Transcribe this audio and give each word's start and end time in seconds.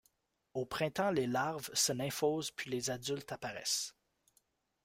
Au 0.55 0.65
printemps 0.65 1.11
les 1.11 1.27
larves 1.27 1.69
se 1.75 1.93
nymphosent 1.93 2.49
puis 2.49 2.71
les 2.71 2.89
adultes 2.89 3.31
apparaissent. 3.33 3.93